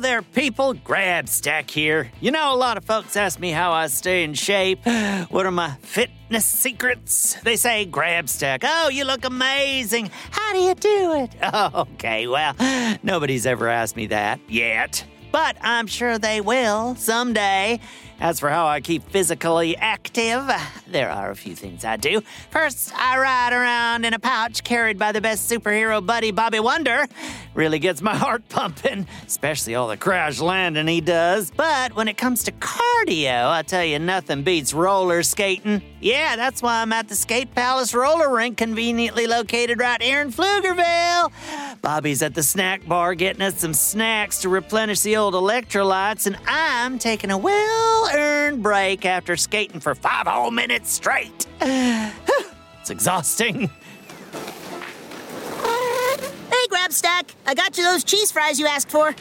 [0.00, 0.74] there, people.
[0.74, 2.10] Grabstack here.
[2.20, 4.80] You know, a lot of folks ask me how I stay in shape.
[5.30, 7.34] What are my fitness secrets?
[7.42, 10.10] They say, Grabstack, oh, you look amazing.
[10.30, 11.30] How do you do it?
[11.74, 12.54] Okay, well,
[13.02, 15.04] nobody's ever asked me that yet.
[15.30, 17.78] But I'm sure they will someday.
[18.20, 20.46] As for how I keep physically active,
[20.86, 22.20] there are a few things I do.
[22.50, 27.06] First, I ride around in a pouch carried by the best superhero buddy, Bobby Wonder.
[27.54, 31.50] Really gets my heart pumping, especially all the crash landing he does.
[31.50, 35.80] But when it comes to cardio, I tell you, nothing beats roller skating.
[36.02, 40.30] Yeah, that's why I'm at the Skate Palace roller rink, conveniently located right here in
[40.30, 41.32] Pflugerville.
[41.80, 46.36] Bobby's at the snack bar getting us some snacks to replenish the old electrolytes, and
[46.46, 51.46] I'm taking a well earned break after skating for five whole minutes straight.
[51.60, 53.70] it's exhausting.
[55.62, 59.14] Hey, Grabstack, I got you those cheese fries you asked for.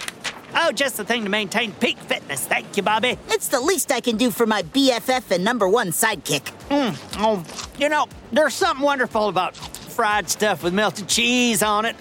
[0.55, 2.45] Oh, just the thing to maintain peak fitness.
[2.45, 3.17] Thank you, Bobby.
[3.29, 6.49] It's the least I can do for my BFF and number one sidekick.
[6.69, 6.95] Hmm.
[7.21, 7.43] Oh,
[7.77, 11.95] you know, there's something wonderful about fried stuff with melted cheese on it.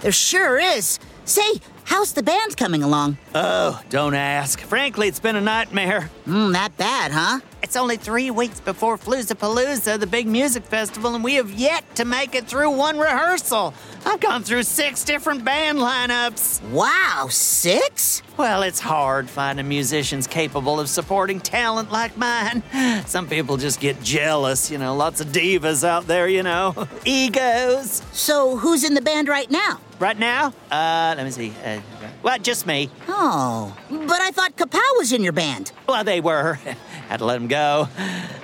[0.00, 0.98] There sure is.
[1.24, 1.54] Say,
[1.90, 3.18] how's the band coming along?
[3.34, 4.60] Oh, don't ask.
[4.60, 6.02] Frankly, it's been a nightmare.
[6.24, 7.40] Hmm, that bad, huh?
[7.62, 12.04] It's only three weeks before Floozapalooza, the big music festival, and we have yet to
[12.04, 13.74] make it through one rehearsal.
[14.06, 16.62] I've gone through six different band lineups.
[16.70, 18.22] Wow, six?
[18.38, 22.62] Well, it's hard finding musicians capable of supporting talent like mine.
[23.06, 26.88] Some people just get jealous, you know, lots of divas out there, you know.
[27.04, 28.02] Egos.
[28.12, 29.80] So, who's in the band right now?
[29.98, 31.52] Right now, uh, let me see.
[31.62, 31.80] Uh,
[32.22, 32.88] well, just me.
[33.06, 35.72] Oh, but I thought Kapow was in your band.
[35.86, 36.54] Well, they were.
[37.08, 37.88] Had to let them go.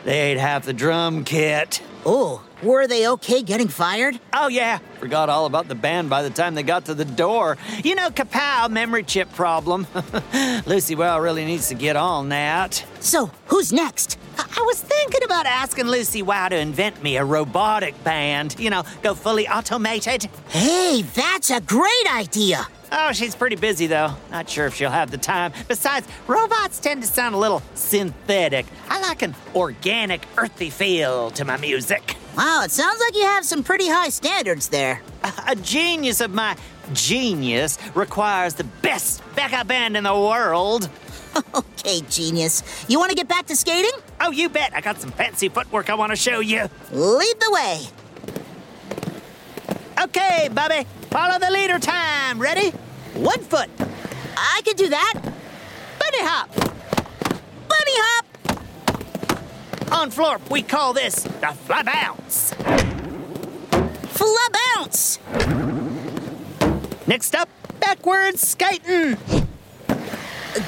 [0.04, 1.80] They ate half the drum kit.
[2.04, 4.20] Oh, were they okay getting fired?
[4.32, 4.78] Oh, yeah.
[5.00, 7.56] Forgot all about the band by the time they got to the door.
[7.82, 9.86] You know, Kapow, memory chip problem.
[10.66, 12.84] Lucy Wow really needs to get on that.
[13.00, 14.18] So, who's next?
[14.38, 18.54] I-, I was thinking about asking Lucy Wow to invent me a robotic band.
[18.58, 20.28] You know, go fully automated.
[20.48, 22.66] Hey, that's a great idea.
[22.92, 24.14] Oh, she's pretty busy though.
[24.30, 25.52] Not sure if she'll have the time.
[25.68, 28.66] Besides, robots tend to sound a little synthetic.
[28.88, 32.16] I like an organic, earthy feel to my music.
[32.36, 35.00] Wow, it sounds like you have some pretty high standards there.
[35.24, 36.56] A, a genius of my
[36.92, 40.88] genius requires the best backup band in the world.
[41.54, 42.62] okay, genius.
[42.88, 43.90] You want to get back to skating?
[44.20, 44.74] Oh, you bet.
[44.74, 46.68] I got some fancy footwork I want to show you.
[46.92, 47.80] Lead the way.
[50.02, 50.86] Okay, Bobby.
[51.16, 52.38] Follow the leader time.
[52.38, 52.72] Ready?
[53.14, 53.70] One foot.
[54.36, 55.14] I can do that.
[55.98, 56.54] Bunny hop.
[57.70, 58.26] Bunny hop.
[59.92, 62.52] On floor, we call this the fly bounce.
[64.12, 65.18] Fly bounce.
[67.06, 67.48] Next up,
[67.80, 69.16] backwards skating.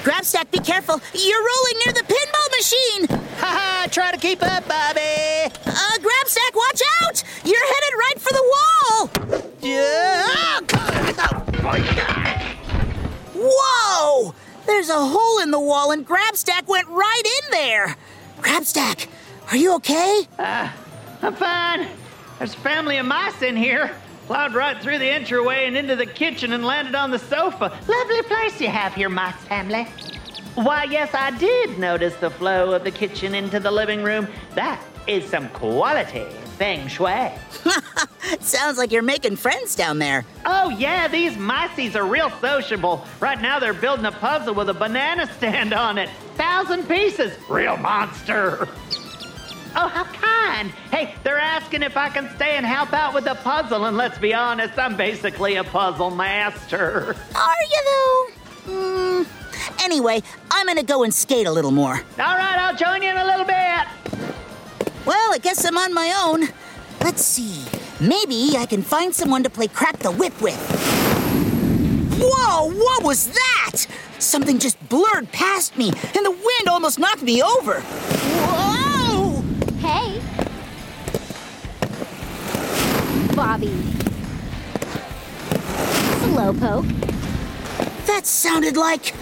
[0.02, 0.98] Grabstack, be careful.
[1.12, 3.06] You're rolling near the pinball machine.
[3.36, 5.52] Haha, try to keep up, Bobby.
[5.66, 7.22] Uh, Grabstack, watch out!
[7.44, 9.17] You're headed right for the wall.
[13.34, 14.34] Whoa!
[14.66, 17.96] There's a hole in the wall, and Grabstack went right in there.
[18.40, 19.08] Grabstack,
[19.50, 20.22] are you okay?
[20.38, 20.70] Uh,
[21.22, 21.88] I'm fine.
[22.38, 23.96] There's a family of mice in here.
[24.26, 27.76] Plowed right through the entryway and into the kitchen and landed on the sofa.
[27.88, 29.84] Lovely place you have here, mice family.
[30.54, 34.28] Why, yes, I did notice the flow of the kitchen into the living room.
[34.54, 36.26] That is some quality
[36.58, 37.30] feng shui.
[38.40, 40.24] Sounds like you're making friends down there.
[40.44, 43.04] Oh, yeah, these mices are real sociable.
[43.20, 46.10] Right now, they're building a puzzle with a banana stand on it.
[46.34, 47.32] Thousand pieces.
[47.48, 48.68] Real monster.
[49.76, 50.70] Oh, how kind.
[50.90, 54.18] Hey, they're asking if I can stay and help out with the puzzle, and let's
[54.18, 57.14] be honest, I'm basically a puzzle master.
[57.34, 58.26] Are you, though?
[58.66, 59.22] Hmm.
[59.84, 61.94] Anyway, I'm gonna go and skate a little more.
[61.94, 64.37] All right, I'll join you in a little bit.
[65.08, 66.50] Well, I guess I'm on my own.
[67.00, 67.64] Let's see.
[67.98, 70.60] Maybe I can find someone to play crack the whip with.
[72.20, 73.86] Whoa, what was that?
[74.18, 77.80] Something just blurred past me, and the wind almost knocked me over.
[77.80, 79.40] Whoa!
[79.78, 80.20] Hey.
[83.34, 83.68] Bobby.
[86.20, 86.86] Slowpoke.
[88.04, 89.14] That sounded like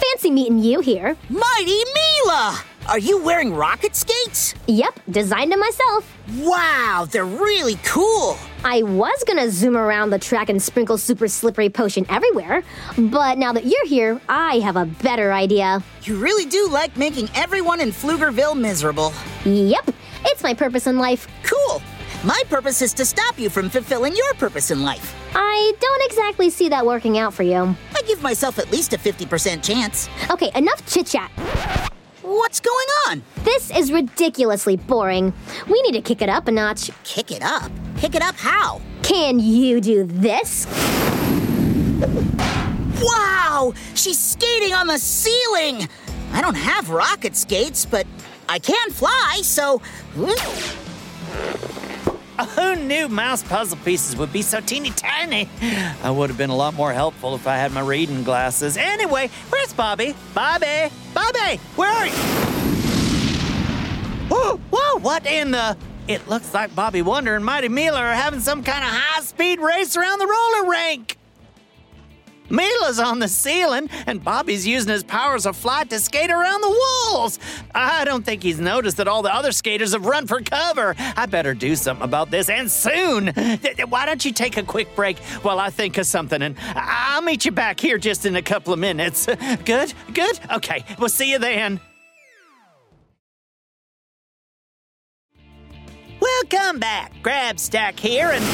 [0.00, 1.16] Fancy meeting you here.
[1.28, 2.62] Mighty Mila!
[2.86, 4.54] Are you wearing rocket skates?
[4.66, 6.16] Yep, designed them myself.
[6.36, 8.36] Wow, they're really cool.
[8.62, 12.62] I was gonna zoom around the track and sprinkle super slippery potion everywhere,
[12.98, 15.82] but now that you're here, I have a better idea.
[16.02, 19.14] You really do like making everyone in Pflugerville miserable.
[19.46, 19.90] Yep,
[20.26, 21.26] it's my purpose in life.
[21.42, 21.80] Cool.
[22.22, 25.14] My purpose is to stop you from fulfilling your purpose in life.
[25.34, 27.74] I don't exactly see that working out for you.
[27.94, 30.08] I give myself at least a 50% chance.
[30.30, 31.30] Okay, enough chit chat.
[32.34, 33.22] What's going on?
[33.44, 35.32] This is ridiculously boring.
[35.68, 36.90] We need to kick it up a notch.
[37.04, 37.70] Kick it up.
[37.98, 38.80] Kick it up how?
[39.02, 40.66] Can you do this?
[43.00, 43.72] Wow!
[43.94, 45.88] She's skating on the ceiling!
[46.32, 48.04] I don't have rocket skates, but
[48.48, 49.80] I can fly, so.
[52.42, 55.48] Who knew mouse puzzle pieces would be so teeny tiny?
[56.02, 58.76] I would have been a lot more helpful if I had my reading glasses.
[58.76, 60.14] Anyway, where's Bobby?
[60.34, 60.90] Bobby!
[61.14, 61.60] Bobby!
[61.76, 62.12] Where are you?
[64.28, 65.76] Whoa, whoa, what in the.
[66.08, 69.60] It looks like Bobby Wonder and Mighty Mila are having some kind of high speed
[69.60, 71.16] race around the roller rink.
[72.50, 76.68] Mila's on the ceiling, and Bobby's using his powers of flight to skate around the
[76.68, 77.38] walls.
[77.74, 80.94] I don't think he's noticed that all the other skaters have run for cover.
[80.98, 83.28] I better do something about this, and soon.
[83.88, 87.44] Why don't you take a quick break while I think of something, and I'll meet
[87.44, 89.26] you back here just in a couple of minutes.
[89.64, 89.94] Good?
[90.12, 90.38] Good?
[90.52, 91.80] Okay, we'll see you then.
[96.20, 97.12] Welcome back.
[97.22, 98.44] Grabstack here, and.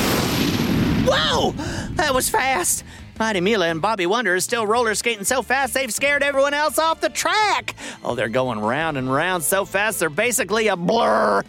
[1.06, 1.52] Whoa!
[1.92, 2.84] That was fast.
[3.20, 6.78] Mighty Mila and Bobby Wonder are still roller skating so fast they've scared everyone else
[6.78, 7.74] off the track.
[8.02, 11.42] Oh, they're going round and round so fast they're basically a blur.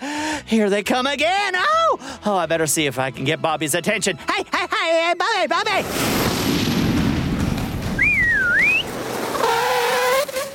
[0.45, 1.53] Here they come again.
[1.55, 4.17] Oh, oh, I better see if I can get Bobby's attention.
[4.17, 5.87] Hey, hey, hey, hey, Bobby, Bobby.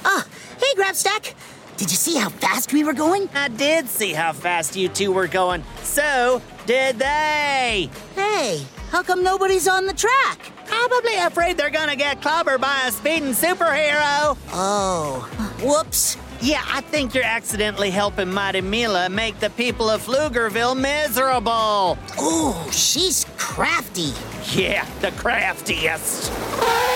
[0.05, 0.25] Oh,
[0.61, 1.33] hey, Grabstack.
[1.79, 3.31] Did you see how fast we were going?
[3.35, 5.65] I did see how fast you two were going.
[5.83, 7.89] So did they.
[8.15, 10.53] Hey, how come nobody's on the track?
[10.77, 14.37] Probably afraid they're gonna get clobbered by a speeding superhero.
[14.53, 15.21] Oh,
[15.63, 16.19] whoops.
[16.43, 21.97] Yeah, I think you're accidentally helping Mighty Mila make the people of Pflugerville miserable.
[22.23, 24.13] Ooh, she's crafty.
[24.53, 26.31] Yeah, the craftiest.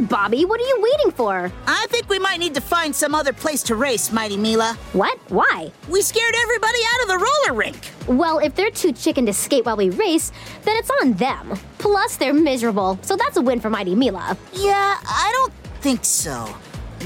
[0.00, 1.52] On, Bobby, what are you waiting for?
[1.66, 4.78] I think we might need to find some other place to race, Mighty Mila.
[4.94, 5.18] What?
[5.28, 5.70] Why?
[5.90, 7.90] We scared everybody out of the roller rink.
[8.06, 10.32] Well, if they're too chicken to skate while we race,
[10.62, 11.58] then it's on them.
[11.76, 14.38] Plus, they're miserable, so that's a win for Mighty Mila.
[14.54, 15.52] Yeah, I don't
[15.82, 16.48] think so.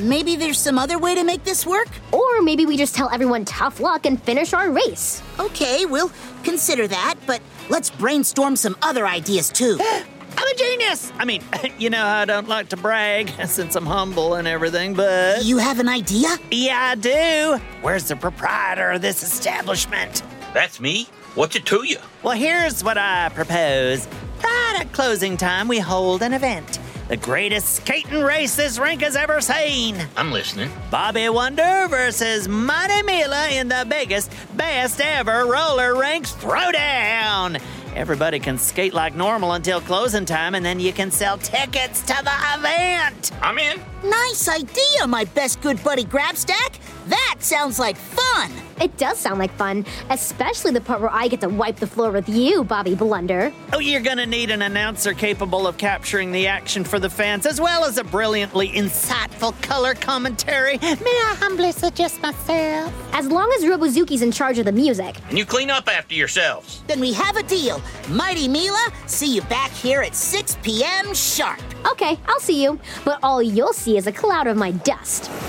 [0.01, 1.89] Maybe there's some other way to make this work?
[2.13, 5.21] Or maybe we just tell everyone tough luck and finish our race.
[5.41, 6.13] Okay, we'll
[6.45, 9.81] consider that, but let's brainstorm some other ideas too.
[10.37, 11.13] I'm a genius!
[11.19, 11.43] I mean,
[11.79, 15.45] you know I don't like to brag since I'm humble and everything, but.
[15.45, 16.37] You have an idea?
[16.51, 17.61] Yeah, I do.
[17.83, 20.23] Where's the proprietor of this establishment?
[20.53, 21.09] That's me.
[21.35, 21.99] What's it to you?
[22.23, 24.07] Well, here's what I propose.
[24.43, 26.79] Right at closing time, we hold an event.
[27.09, 29.97] The greatest skating race this rink has ever seen.
[30.17, 30.71] I'm listening.
[30.91, 37.61] Bobby Wonder versus Mighty Mila in the biggest, best ever roller rinks throwdown.
[37.95, 42.17] Everybody can skate like normal until closing time, and then you can sell tickets to
[42.25, 43.31] the event.
[43.41, 43.94] I'm in.
[44.05, 46.79] Nice idea, my best good buddy Grabstack.
[47.07, 48.51] That sounds like fun.
[48.81, 52.11] It does sound like fun, especially the part where I get to wipe the floor
[52.11, 53.53] with you, Bobby Blunder.
[53.73, 57.61] Oh, you're gonna need an announcer capable of capturing the action for the fans, as
[57.61, 60.79] well as a brilliantly insightful color commentary.
[60.79, 62.93] May I humbly suggest myself?
[63.15, 65.17] As long as Robozuki's in charge of the music.
[65.31, 66.83] And you clean up after yourselves.
[66.87, 67.81] Then we have a deal.
[68.11, 71.15] Mighty Mila, see you back here at 6 p.m.
[71.15, 71.61] sharp.
[71.91, 75.31] Okay, I'll see you, but all you'll see is a cloud of my dust.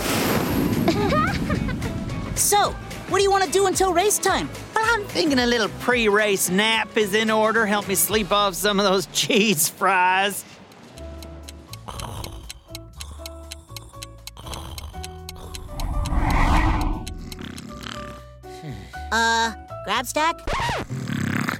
[2.36, 2.72] So,
[3.08, 4.50] what do you want to do until race time?
[4.76, 7.66] Well, I'm thinking a little pre race nap is in order.
[7.66, 10.44] Help me sleep off some of those cheese fries.
[19.12, 19.54] Uh,
[19.88, 21.05] Grabstack?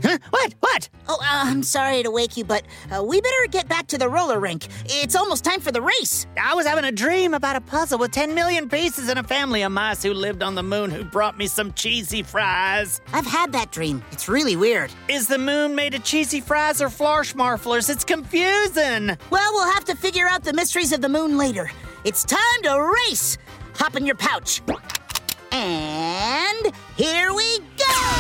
[0.06, 0.20] Huh?
[0.30, 0.54] What?
[0.60, 0.90] What?
[1.08, 2.64] Oh, uh, I'm sorry to wake you, but
[2.96, 4.68] uh, we better get back to the roller rink.
[4.86, 6.28] It's almost time for the race.
[6.40, 9.64] I was having a dream about a puzzle with 10 million pieces and a family
[9.64, 13.02] of mice who lived on the moon who brought me some cheesy fries.
[13.14, 14.04] I've had that dream.
[14.12, 14.92] It's really weird.
[15.08, 17.90] Is the moon made of cheesy fries or florschmarflers?
[17.90, 19.18] It's confusing.
[19.32, 21.72] Well, we'll have to figure out the mysteries of the moon later.
[22.04, 23.40] It's time to race.
[23.74, 24.62] Hop in your pouch.
[25.52, 28.15] And here we go!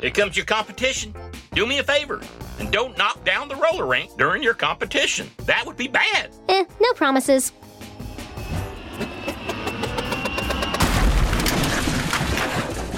[0.00, 1.14] Here comes your competition.
[1.52, 2.20] Do me a favor
[2.58, 5.30] and don't knock down the roller rink during your competition.
[5.44, 6.30] That would be bad.
[6.48, 7.52] Eh, no promises.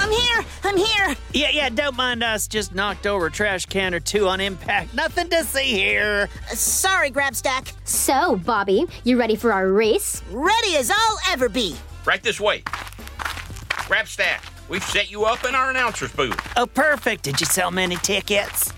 [0.01, 0.45] I'm here!
[0.65, 1.17] I'm here!
[1.33, 2.49] Yeah, yeah, don't mind us.
[2.49, 4.95] Just knocked over a trash can or two on impact.
[4.95, 6.29] Nothing to see here.
[6.51, 7.73] Uh, sorry, Grabstack.
[7.85, 10.23] So, Bobby, you ready for our race?
[10.31, 11.77] Ready as I'll ever be.
[12.05, 12.63] Right this way.
[13.89, 16.39] Grabstack, we've set you up in our announcer's booth.
[16.57, 17.25] Oh, perfect.
[17.25, 18.73] Did you sell many tickets?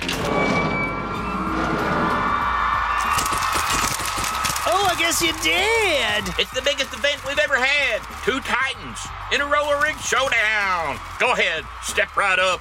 [4.72, 6.34] Oh, I guess you did.
[6.38, 8.00] It's the biggest event we've ever had.
[8.24, 8.98] Two Titans
[9.32, 10.98] in a roller rig showdown.
[11.18, 12.60] Go ahead, step right up.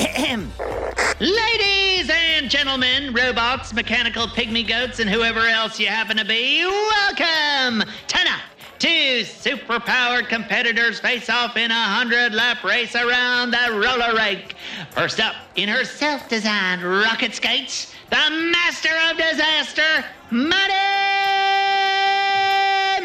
[0.00, 0.52] Ahem.
[1.20, 7.82] Ladies and gentlemen, robots, mechanical pygmy goats, and whoever else you happen to be, welcome
[8.06, 8.07] tonight.
[8.78, 14.54] Two superpowered competitors face off in a hundred lap race around the roller rink.
[14.92, 20.74] First up, in her self designed rocket skates, the master of disaster, Mighty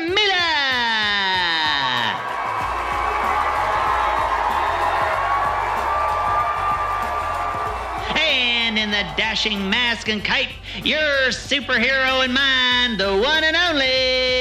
[0.10, 0.44] Mila!
[8.16, 10.52] And in the dashing mask and cape,
[10.84, 14.33] your superhero and mine, the one and only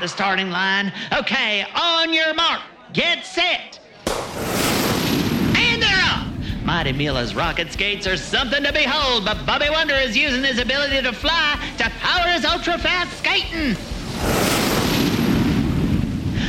[0.00, 0.90] at the starting line.
[1.12, 2.62] Okay, on your mark,
[2.94, 3.78] get set.
[4.06, 6.26] And they're off.
[6.64, 11.02] Mighty Mila's rocket skates are something to behold, but Bobby Wonder is using his ability
[11.02, 13.76] to fly to power his ultra fast skating.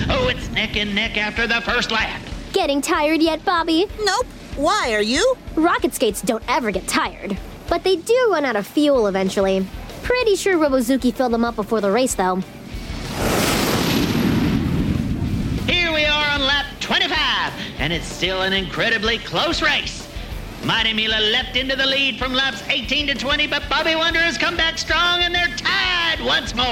[0.09, 2.21] Oh, it's neck and neck after the first lap.
[2.53, 3.85] Getting tired yet, Bobby?
[4.01, 4.27] Nope.
[4.55, 5.35] Why are you?
[5.55, 7.37] Rocket skates don't ever get tired.
[7.67, 9.65] But they do run out of fuel eventually.
[10.03, 12.41] Pretty sure Robozuki filled them up before the race, though.
[17.81, 20.07] And it's still an incredibly close race.
[20.63, 24.37] Mighty Mila leapt into the lead from laps 18 to 20, but Bobby Wonder has
[24.37, 26.63] come back strong, and they're tied once more.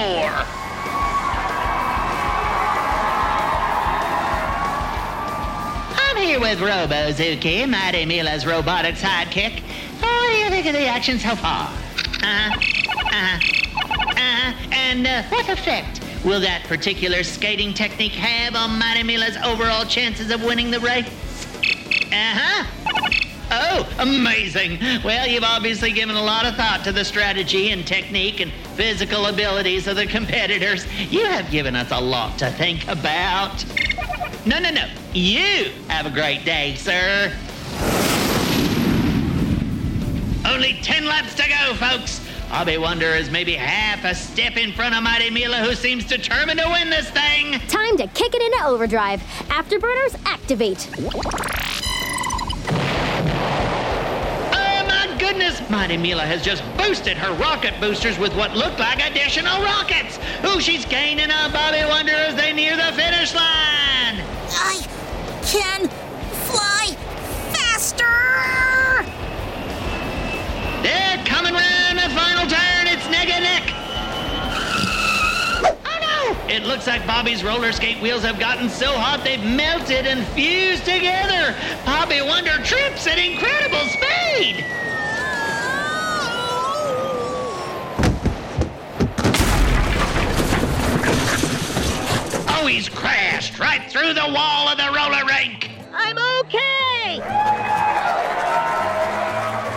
[5.97, 9.63] I'm here with Robozuki, Mighty Mila's robotic sidekick.
[10.01, 11.69] What do you think of the action so far?
[12.21, 12.55] Uh-huh.
[13.11, 13.39] Uh-huh.
[14.11, 14.69] Uh-huh.
[14.71, 20.31] And uh, what effect will that particular skating technique have on Mighty Mila's overall chances
[20.31, 21.07] of winning the race?
[22.11, 22.65] Uh-huh.
[23.51, 24.79] Oh, amazing.
[25.03, 29.25] Well, you've obviously given a lot of thought to the strategy and technique and physical
[29.25, 30.85] abilities of the competitors.
[31.11, 33.65] You have given us a lot to think about.
[34.45, 34.88] No, no, no.
[35.13, 37.35] You have a great day, sir.
[40.45, 42.28] Only 10 laps to go, folks.
[42.50, 46.60] Bobby Wonder is maybe half a step in front of Mighty Mila, who seems determined
[46.60, 47.60] to win this thing.
[47.68, 49.22] Time to kick it into overdrive.
[49.50, 50.89] Afterburners activate.
[54.51, 55.62] Oh my goodness!
[55.70, 60.18] Mighty Mila has just boosted her rocket boosters with what looked like additional rockets.
[60.44, 62.13] Ooh, she's gaining on Bobby Wonder
[76.59, 80.83] It looks like Bobby's roller skate wheels have gotten so hot they've melted and fused
[80.83, 81.55] together.
[81.85, 84.65] Bobby Wonder trips at incredible speed.
[92.49, 95.71] Oh, he's crashed right through the wall of the roller rink.
[95.93, 97.21] I'm okay!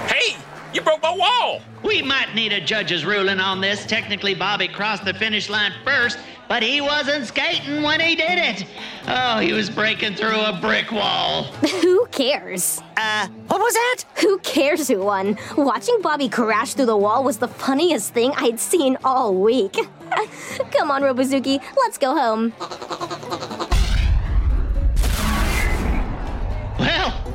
[0.09, 0.37] Hey,
[0.75, 1.63] you broke my wall.
[1.93, 3.85] We might need a judge's ruling on this.
[3.85, 6.19] Technically, Bobby crossed the finish line first,
[6.49, 8.65] but he wasn't skating when he did it.
[9.07, 11.43] Oh, he was breaking through a brick wall.
[11.83, 12.81] Who cares?
[12.97, 14.05] Uh, what was that?
[14.23, 15.37] Who cares who won?
[15.59, 19.75] Watching Bobby crash through the wall was the funniest thing I'd seen all week.
[20.71, 22.55] Come on, Robozuki, let's go home.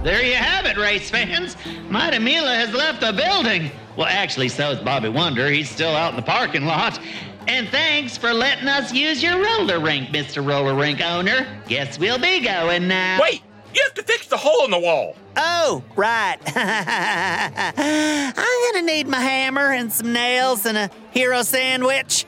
[0.07, 1.57] There you have it, race fans.
[1.89, 3.69] Mighty Mila has left the building.
[3.97, 5.49] Well, actually, so is Bobby Wonder.
[5.49, 6.97] He's still out in the parking lot.
[7.49, 10.47] And thanks for letting us use your roller rink, Mr.
[10.47, 11.45] Roller Rink owner.
[11.67, 13.19] Guess we'll be going now.
[13.21, 13.41] Wait,
[13.73, 15.17] you have to fix the hole in the wall.
[15.35, 16.37] Oh, right.
[16.55, 18.33] I'm
[18.73, 22.25] gonna need my hammer and some nails and a hero sandwich.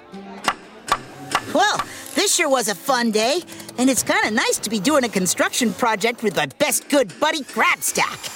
[1.53, 1.81] Well,
[2.15, 3.41] this sure was a fun day,
[3.79, 7.17] and it's kind of nice to be doing a construction project with my best good
[7.19, 8.35] buddy Grabstack.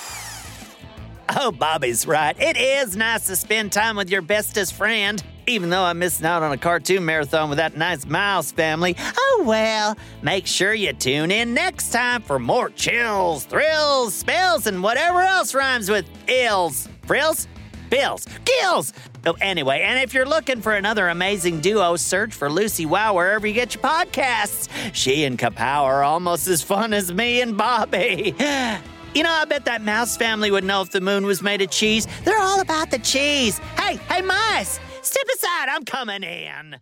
[1.36, 2.40] Oh, Bobby's right.
[2.40, 5.22] It is nice to spend time with your bestest friend.
[5.46, 8.96] Even though I'm missing out on a cartoon marathon with that nice mouse family.
[9.18, 14.82] Oh well, make sure you tune in next time for more chills, thrills, spells, and
[14.82, 16.88] whatever else rhymes with ills.
[17.06, 17.48] Frills?
[17.94, 18.26] Bills.
[18.44, 18.92] Gills!
[19.24, 23.46] Oh, anyway, and if you're looking for another amazing duo, search for Lucy Wow wherever
[23.46, 24.68] you get your podcasts.
[24.94, 28.36] She and Kapow are almost as fun as me and Bobby.
[29.16, 31.70] You know, I bet that mouse family would know if the moon was made of
[31.70, 32.08] cheese.
[32.24, 33.60] They're all about the cheese.
[33.78, 35.70] Hey, hey, mice, step aside.
[35.70, 36.78] I'm coming in.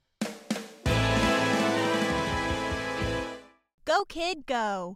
[3.83, 4.95] Go, kid, go.